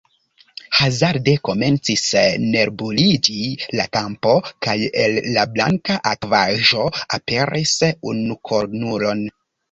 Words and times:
Hazarde, 0.75 1.33
komencis 1.47 2.05
nebuliĝi 2.53 3.35
la 3.79 3.85
kampo, 3.97 4.33
kaj 4.67 4.73
el 5.03 5.13
la 5.35 5.43
blanka 5.57 5.97
akvaĵo 6.13 6.87
aperis 7.19 7.75
unukornulo! 8.13 9.13